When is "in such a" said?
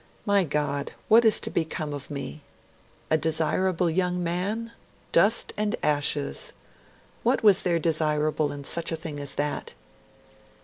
8.51-8.95